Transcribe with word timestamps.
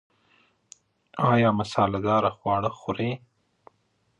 ایا 1.31 1.49
مساله 1.59 1.99
داره 2.07 2.29
خواړه 2.37 2.69
خورئ؟ 2.79 3.11